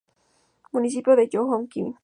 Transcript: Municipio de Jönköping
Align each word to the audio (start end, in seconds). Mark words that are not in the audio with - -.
Municipio 0.71 1.15
de 1.15 1.27
Jönköping 1.29 1.95